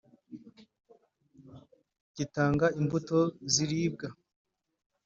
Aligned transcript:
gitanga 2.15 2.65
imbuto 2.79 3.19
ziribwa 3.53 4.07